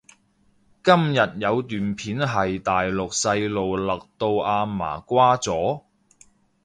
[0.83, 5.83] 今日有段片係大陸細路勒到阿嫲瓜咗？